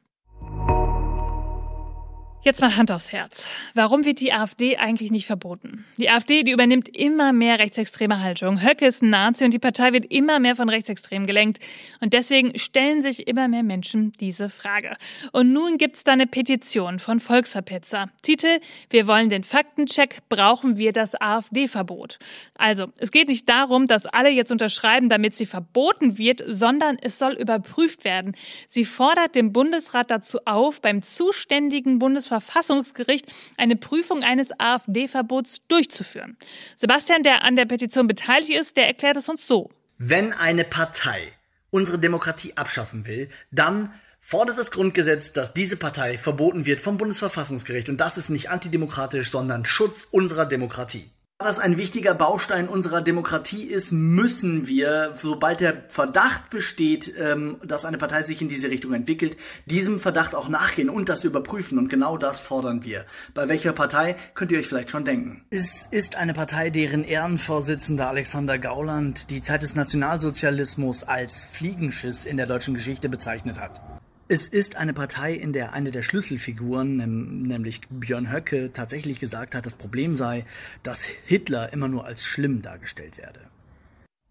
Jetzt 2.46 2.60
mal 2.60 2.76
Hand 2.76 2.92
aufs 2.92 3.10
Herz. 3.10 3.48
Warum 3.74 4.04
wird 4.04 4.20
die 4.20 4.32
AfD 4.32 4.76
eigentlich 4.76 5.10
nicht 5.10 5.26
verboten? 5.26 5.84
Die 5.96 6.08
AfD, 6.08 6.44
die 6.44 6.52
übernimmt 6.52 6.88
immer 6.88 7.32
mehr 7.32 7.58
rechtsextreme 7.58 8.22
Haltung. 8.22 8.62
Höcke 8.62 8.86
ist 8.86 9.02
ein 9.02 9.10
Nazi 9.10 9.44
und 9.44 9.52
die 9.52 9.58
Partei 9.58 9.92
wird 9.92 10.04
immer 10.12 10.38
mehr 10.38 10.54
von 10.54 10.68
Rechtsextremen 10.68 11.26
gelenkt. 11.26 11.58
Und 11.98 12.12
deswegen 12.12 12.56
stellen 12.56 13.02
sich 13.02 13.26
immer 13.26 13.48
mehr 13.48 13.64
Menschen 13.64 14.12
diese 14.20 14.48
Frage. 14.48 14.94
Und 15.32 15.52
nun 15.52 15.76
gibt's 15.76 16.04
da 16.04 16.12
eine 16.12 16.28
Petition 16.28 17.00
von 17.00 17.18
Volksverpetzer. 17.18 18.12
Titel, 18.22 18.60
wir 18.90 19.08
wollen 19.08 19.28
den 19.28 19.42
Faktencheck, 19.42 20.20
brauchen 20.28 20.76
wir 20.76 20.92
das 20.92 21.20
AfD-Verbot. 21.20 22.20
Also, 22.54 22.92
es 22.98 23.10
geht 23.10 23.26
nicht 23.26 23.48
darum, 23.48 23.88
dass 23.88 24.06
alle 24.06 24.30
jetzt 24.30 24.52
unterschreiben, 24.52 25.08
damit 25.08 25.34
sie 25.34 25.46
verboten 25.46 26.16
wird, 26.16 26.44
sondern 26.46 26.96
es 27.02 27.18
soll 27.18 27.32
überprüft 27.32 28.04
werden. 28.04 28.36
Sie 28.68 28.84
fordert 28.84 29.34
den 29.34 29.52
Bundesrat 29.52 30.12
dazu 30.12 30.38
auf, 30.44 30.80
beim 30.80 31.02
zuständigen 31.02 31.98
Bundesverfassungsgericht 31.98 32.35
Bundesverfassungsgericht 32.36 33.26
eine 33.56 33.76
Prüfung 33.76 34.22
eines 34.22 34.48
AfD-Verbots 34.58 35.66
durchzuführen. 35.68 36.36
Sebastian, 36.76 37.22
der 37.22 37.44
an 37.44 37.56
der 37.56 37.66
Petition 37.66 38.06
beteiligt 38.06 38.50
ist, 38.50 38.76
der 38.76 38.86
erklärt 38.86 39.16
es 39.16 39.28
uns 39.28 39.46
so. 39.46 39.70
Wenn 39.98 40.32
eine 40.32 40.64
Partei 40.64 41.32
unsere 41.70 41.98
Demokratie 41.98 42.56
abschaffen 42.56 43.06
will, 43.06 43.30
dann 43.50 43.92
fordert 44.20 44.58
das 44.58 44.70
Grundgesetz, 44.70 45.32
dass 45.32 45.54
diese 45.54 45.76
Partei 45.76 46.18
verboten 46.18 46.66
wird 46.66 46.80
vom 46.80 46.98
Bundesverfassungsgericht. 46.98 47.88
Und 47.88 47.98
das 47.98 48.18
ist 48.18 48.28
nicht 48.28 48.50
antidemokratisch, 48.50 49.30
sondern 49.30 49.64
Schutz 49.64 50.06
unserer 50.10 50.46
Demokratie 50.46 51.10
das 51.38 51.58
ein 51.58 51.76
wichtiger 51.76 52.14
Baustein 52.14 52.66
unserer 52.66 53.02
Demokratie 53.02 53.64
ist, 53.64 53.92
müssen 53.92 54.66
wir, 54.66 55.12
sobald 55.16 55.60
der 55.60 55.84
Verdacht 55.86 56.48
besteht, 56.48 57.12
ähm, 57.18 57.58
dass 57.62 57.84
eine 57.84 57.98
Partei 57.98 58.22
sich 58.22 58.40
in 58.40 58.48
diese 58.48 58.70
Richtung 58.70 58.94
entwickelt, 58.94 59.36
diesem 59.66 60.00
Verdacht 60.00 60.34
auch 60.34 60.48
nachgehen 60.48 60.88
und 60.88 61.10
das 61.10 61.24
überprüfen. 61.24 61.78
Und 61.78 61.88
genau 61.88 62.16
das 62.16 62.40
fordern 62.40 62.84
wir. 62.84 63.04
Bei 63.34 63.50
welcher 63.50 63.74
Partei 63.74 64.16
könnt 64.34 64.50
ihr 64.50 64.58
euch 64.58 64.66
vielleicht 64.66 64.90
schon 64.90 65.04
denken? 65.04 65.44
Es 65.50 65.84
ist 65.84 66.16
eine 66.16 66.32
Partei, 66.32 66.70
deren 66.70 67.04
Ehrenvorsitzender 67.04 68.08
Alexander 68.08 68.58
Gauland 68.58 69.30
die 69.30 69.42
Zeit 69.42 69.62
des 69.62 69.74
Nationalsozialismus 69.74 71.04
als 71.04 71.44
Fliegenschiss 71.44 72.24
in 72.24 72.38
der 72.38 72.46
deutschen 72.46 72.72
Geschichte 72.72 73.10
bezeichnet 73.10 73.60
hat. 73.60 73.82
Es 74.28 74.48
ist 74.48 74.74
eine 74.74 74.92
Partei, 74.92 75.34
in 75.34 75.52
der 75.52 75.72
eine 75.72 75.92
der 75.92 76.02
Schlüsselfiguren, 76.02 76.96
nämlich 77.42 77.82
Björn 77.88 78.32
Höcke, 78.32 78.72
tatsächlich 78.72 79.20
gesagt 79.20 79.54
hat, 79.54 79.66
das 79.66 79.74
Problem 79.74 80.16
sei, 80.16 80.44
dass 80.82 81.04
Hitler 81.04 81.72
immer 81.72 81.86
nur 81.86 82.04
als 82.06 82.24
schlimm 82.24 82.60
dargestellt 82.60 83.18
werde. 83.18 83.38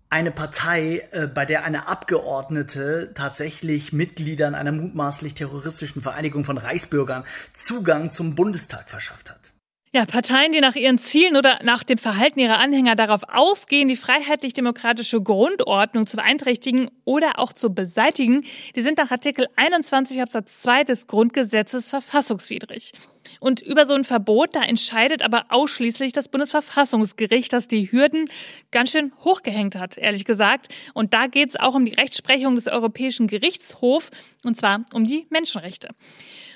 Eine 0.10 0.32
Partei, 0.32 1.08
äh, 1.12 1.28
bei 1.28 1.46
der 1.46 1.64
eine 1.64 1.88
Abgeordnete 1.88 3.12
tatsächlich 3.16 3.94
Mitgliedern 3.94 4.54
einer 4.54 4.74
mutmaßlich 4.74 5.34
terroristischen 5.34 6.02
Vereinigung 6.02 6.44
von 6.44 6.58
Reichsbürgern 6.58 7.24
Zugang 7.54 8.12
zum 8.12 8.36
Bundestag 8.36 8.90
verschafft 8.90 9.32
hat. 9.32 9.55
Ja, 9.96 10.04
Parteien, 10.06 10.52
die 10.52 10.60
nach 10.60 10.76
ihren 10.76 10.98
Zielen 10.98 11.38
oder 11.38 11.60
nach 11.64 11.82
dem 11.86 11.98
Verhalten 11.98 12.38
ihrer 12.38 12.60
Anhänger 12.60 12.98
darauf 12.98 13.22
ausgehen, 13.30 13.88
die 13.88 13.96
freiheitlich-demokratische 13.96 15.22
Grundordnung 15.22 16.06
zu 16.06 16.18
beeinträchtigen 16.18 16.92
oder 17.06 17.40
auch 17.40 17.54
zu 17.54 17.74
beseitigen, 17.74 18.44
die 18.76 18.82
sind 18.82 18.98
nach 18.98 19.10
Artikel 19.12 19.48
21 19.56 20.22
Absatz 20.22 20.64
2 20.64 20.84
des 20.84 21.08
Grundgesetzes 21.08 21.88
verfassungswidrig. 21.88 22.92
Und 23.40 23.62
über 23.62 23.86
so 23.86 23.94
ein 23.94 24.04
Verbot, 24.04 24.54
da 24.54 24.64
entscheidet 24.64 25.22
aber 25.22 25.46
ausschließlich 25.48 26.12
das 26.12 26.28
Bundesverfassungsgericht, 26.28 27.54
das 27.54 27.70
die 27.70 27.90
Hürden 27.90 28.28
ganz 28.72 28.92
schön 28.92 29.14
hochgehängt 29.24 29.78
hat, 29.78 29.98
ehrlich 29.98 30.26
gesagt. 30.26 30.76
Und 30.94 31.14
da 31.14 31.28
geht 31.28 31.52
es 31.52 31.56
auch 31.56 31.74
um 31.74 31.86
die 31.86 31.94
Rechtsprechung 31.94 32.58
des 32.58 32.68
Europäischen 32.68 33.28
Gerichtshofs, 33.28 34.12
und 34.44 34.58
zwar 34.58 34.84
um 34.92 35.06
die 35.06 35.26
Menschenrechte. 35.30 35.96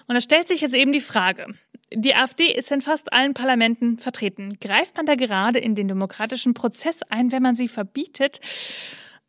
Und 0.08 0.16
da 0.16 0.22
stellt 0.22 0.50
sich 0.50 0.60
jetzt 0.60 0.76
eben 0.76 0.92
die 0.92 1.00
Frage, 1.00 1.54
die 1.94 2.16
AfD 2.16 2.52
ist 2.52 2.72
in 2.72 2.82
fast 2.82 3.12
allen 3.14 3.34
Parlamenten 3.34 3.98
vertreten. 3.98 4.58
Greift 4.62 4.98
man 4.98 5.06
da 5.06 5.16
gerade 5.16 5.60
in 5.60 5.76
den 5.76 5.88
demokratischen 5.88 6.54
Prozess 6.54 7.02
ein, 7.10 7.32
wenn 7.32 7.44
man 7.44 7.56
sie 7.56 7.68
verbietet? 7.68 8.40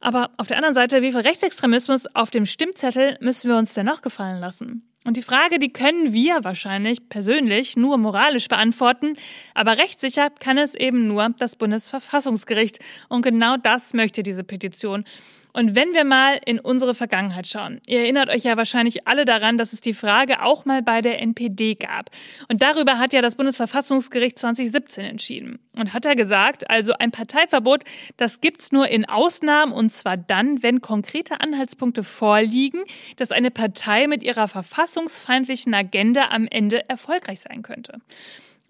Aber 0.01 0.31
auf 0.39 0.47
der 0.47 0.57
anderen 0.57 0.75
Seite, 0.75 1.03
wie 1.03 1.13
viel 1.13 1.21
Rechtsextremismus 1.21 2.07
auf 2.15 2.31
dem 2.31 2.47
Stimmzettel 2.47 3.19
müssen 3.21 3.51
wir 3.51 3.57
uns 3.59 3.75
denn 3.75 3.87
noch 3.87 4.03
gefallen 4.03 4.41
lassen? 4.41 4.87
Und 5.05 5.17
die 5.17 5.23
Frage, 5.23 5.59
die 5.59 5.73
können 5.73 6.13
wir 6.13 6.45
wahrscheinlich 6.45 7.09
persönlich 7.09 7.77
nur 7.77 7.97
moralisch 7.97 8.49
beantworten, 8.49 9.15
aber 9.55 9.79
rechtssicher 9.79 10.29
kann 10.29 10.59
es 10.59 10.75
eben 10.75 11.07
nur 11.07 11.31
das 11.39 11.57
Bundesverfassungsgericht. 11.57 12.81
Und 13.09 13.23
genau 13.23 13.57
das 13.57 13.95
möchte 13.95 14.23
diese 14.23 14.45
Petition. 14.45 15.05
Und 15.53 15.75
wenn 15.75 15.95
wir 15.95 16.05
mal 16.05 16.41
in 16.45 16.61
unsere 16.61 16.95
Vergangenheit 16.95 17.47
schauen, 17.47 17.81
ihr 17.87 18.01
erinnert 18.01 18.29
euch 18.29 18.45
ja 18.45 18.57
wahrscheinlich 18.57 19.07
alle 19.07 19.25
daran, 19.25 19.59
dass 19.59 19.73
es 19.73 19.81
die 19.81 19.93
Frage 19.93 20.43
auch 20.43 20.65
mal 20.65 20.83
bei 20.83 21.01
der 21.01 21.21
NPD 21.21 21.75
gab. 21.75 22.11
Und 22.49 22.63
darüber 22.63 22.99
hat 22.99 23.13
ja 23.13 23.23
das 23.23 23.35
Bundesverfassungsgericht 23.35 24.39
2017 24.39 25.05
entschieden. 25.05 25.59
Und 25.77 25.95
hat 25.95 26.05
er 26.05 26.17
gesagt, 26.17 26.69
also 26.71 26.93
ein 26.99 27.11
Parteiverbot, 27.11 27.85
das 28.17 28.41
gibt's 28.41 28.73
nur 28.73 28.89
in 28.89 29.05
Ausnahmen 29.05 29.73
und 29.73 29.91
zwar 29.91 30.17
dann, 30.17 30.63
wenn 30.63 30.81
konkrete 30.81 31.41
Anhaltspunkte 31.41 32.03
vorliegen, 32.03 32.81
dass 33.17 33.31
eine 33.31 33.51
Partei 33.51 34.07
mit 34.07 34.23
ihrer 34.23 34.49
verfassungsfeindlichen 34.49 35.75
Agenda 35.75 36.29
am 36.31 36.47
Ende 36.49 36.89
erfolgreich 36.89 37.41
sein 37.41 37.63
könnte. 37.63 38.01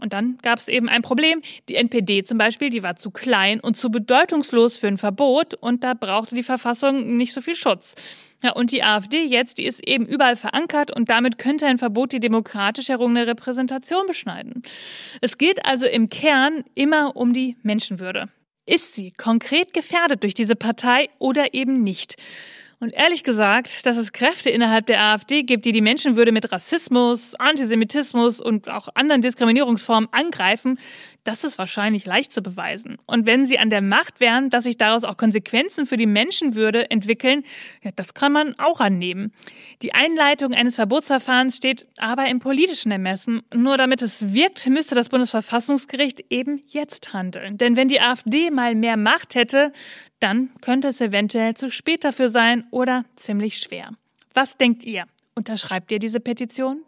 Und 0.00 0.12
dann 0.12 0.38
gab 0.42 0.58
es 0.58 0.68
eben 0.68 0.88
ein 0.88 1.02
Problem. 1.02 1.42
Die 1.68 1.76
NPD 1.76 2.22
zum 2.24 2.38
Beispiel, 2.38 2.70
die 2.70 2.82
war 2.82 2.96
zu 2.96 3.10
klein 3.10 3.60
und 3.60 3.76
zu 3.76 3.90
bedeutungslos 3.90 4.78
für 4.78 4.88
ein 4.88 4.98
Verbot 4.98 5.54
und 5.54 5.84
da 5.84 5.94
brauchte 5.94 6.34
die 6.34 6.42
Verfassung 6.42 7.16
nicht 7.16 7.32
so 7.32 7.40
viel 7.40 7.54
Schutz. 7.54 7.94
Ja, 8.42 8.52
und 8.52 8.72
die 8.72 8.82
AfD 8.82 9.22
jetzt, 9.22 9.58
die 9.58 9.66
ist 9.66 9.86
eben 9.86 10.06
überall 10.06 10.36
verankert 10.36 10.90
und 10.94 11.10
damit 11.10 11.36
könnte 11.36 11.66
ein 11.66 11.76
Verbot 11.76 12.12
die 12.12 12.20
demokratisch 12.20 12.88
errungene 12.88 13.26
Repräsentation 13.26 14.06
beschneiden. 14.06 14.62
Es 15.20 15.36
geht 15.36 15.66
also 15.66 15.86
im 15.86 16.08
Kern 16.08 16.64
immer 16.74 17.16
um 17.16 17.34
die 17.34 17.56
Menschenwürde. 17.62 18.28
Ist 18.64 18.94
sie 18.94 19.10
konkret 19.10 19.74
gefährdet 19.74 20.22
durch 20.22 20.32
diese 20.32 20.56
Partei 20.56 21.08
oder 21.18 21.54
eben 21.54 21.82
nicht? 21.82 22.16
Und 22.82 22.94
ehrlich 22.94 23.24
gesagt, 23.24 23.84
dass 23.84 23.98
es 23.98 24.12
Kräfte 24.12 24.48
innerhalb 24.48 24.86
der 24.86 25.02
AfD 25.02 25.42
gibt, 25.42 25.66
die 25.66 25.72
die 25.72 25.82
Menschenwürde 25.82 26.32
mit 26.32 26.50
Rassismus, 26.50 27.34
Antisemitismus 27.34 28.40
und 28.40 28.70
auch 28.70 28.88
anderen 28.94 29.20
Diskriminierungsformen 29.20 30.08
angreifen, 30.12 30.78
das 31.24 31.44
ist 31.44 31.58
wahrscheinlich 31.58 32.06
leicht 32.06 32.32
zu 32.32 32.42
beweisen. 32.42 32.96
Und 33.06 33.26
wenn 33.26 33.46
sie 33.46 33.58
an 33.58 33.70
der 33.70 33.82
Macht 33.82 34.20
wären, 34.20 34.50
dass 34.50 34.64
sich 34.64 34.78
daraus 34.78 35.04
auch 35.04 35.16
Konsequenzen 35.16 35.86
für 35.86 35.96
die 35.96 36.06
Menschenwürde 36.06 36.90
entwickeln, 36.90 37.42
ja, 37.82 37.90
das 37.94 38.14
kann 38.14 38.32
man 38.32 38.58
auch 38.58 38.80
annehmen. 38.80 39.32
Die 39.82 39.94
Einleitung 39.94 40.54
eines 40.54 40.76
Verbotsverfahrens 40.76 41.56
steht 41.56 41.86
aber 41.98 42.26
im 42.28 42.38
politischen 42.38 42.90
Ermessen. 42.90 43.42
Nur 43.54 43.76
damit 43.76 44.02
es 44.02 44.32
wirkt, 44.32 44.66
müsste 44.68 44.94
das 44.94 45.08
Bundesverfassungsgericht 45.08 46.24
eben 46.30 46.62
jetzt 46.66 47.12
handeln. 47.12 47.58
Denn 47.58 47.76
wenn 47.76 47.88
die 47.88 48.00
AfD 48.00 48.50
mal 48.50 48.74
mehr 48.74 48.96
Macht 48.96 49.34
hätte, 49.34 49.72
dann 50.20 50.50
könnte 50.60 50.88
es 50.88 51.00
eventuell 51.00 51.54
zu 51.54 51.70
spät 51.70 52.04
dafür 52.04 52.28
sein 52.28 52.64
oder 52.70 53.04
ziemlich 53.16 53.58
schwer. 53.58 53.92
Was 54.34 54.56
denkt 54.56 54.84
ihr? 54.84 55.04
Unterschreibt 55.34 55.90
ihr 55.92 55.98
diese 55.98 56.20
Petition? 56.20 56.84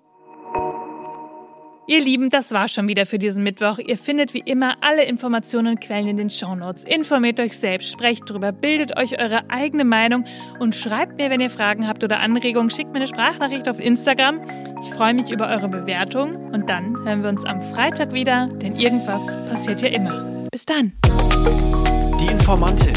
Ihr 1.89 2.01
Lieben, 2.01 2.31
das 2.31 2.53
war 2.53 2.69
schon 2.69 2.87
wieder 2.87 3.07
für 3.07 3.19
diesen 3.19 3.43
Mittwoch. 3.43 3.79
Ihr 3.79 3.99
findet 3.99 4.35
wie 4.35 4.43
immer 4.45 4.77
alle 4.83 5.05
Informationen 5.05 5.67
und 5.67 5.81
Quellen 5.81 6.07
in 6.07 6.17
den 6.17 6.31
Shownotes. 6.31 6.85
Informiert 6.85 7.41
euch 7.41 7.59
selbst, 7.59 7.91
sprecht 7.91 8.31
drüber, 8.31 8.53
bildet 8.53 8.97
euch 8.97 9.21
eure 9.21 9.51
eigene 9.51 9.85
Meinung 9.85 10.25
und 10.61 10.77
schreibt 10.77 11.19
mir, 11.19 11.29
wenn 11.29 11.41
ihr 11.41 11.51
Fragen 11.51 11.89
habt 11.89 12.05
oder 12.05 12.21
Anregungen. 12.21 12.71
Schickt 12.71 12.93
mir 12.93 13.01
eine 13.01 13.09
Sprachnachricht 13.09 13.69
auf 13.69 13.81
Instagram. 13.81 14.41
Ich 14.81 14.91
freue 14.91 15.12
mich 15.12 15.33
über 15.33 15.49
eure 15.49 15.69
Bewertung 15.69 16.37
und 16.53 16.71
dann 16.71 17.05
hören 17.05 17.25
wir 17.25 17.31
uns 17.31 17.45
am 17.45 17.61
Freitag 17.61 18.12
wieder, 18.12 18.47
denn 18.47 18.77
irgendwas 18.77 19.45
passiert 19.47 19.83
ja 19.83 19.89
immer. 19.89 20.47
Bis 20.53 20.65
dann. 20.65 20.93
Die 22.21 22.27
Informantin. 22.27 22.95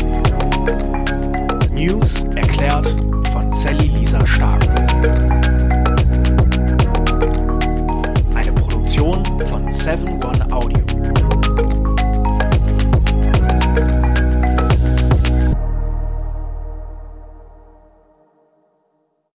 News 1.74 2.24
erklärt 2.36 2.88
von 3.34 3.51
Sally 3.51 3.88
Lisa 3.88 4.25
Stark. 4.27 4.63
Von 9.44 9.70
7 9.70 10.24
One 10.24 10.51
Audio. 10.51 11.14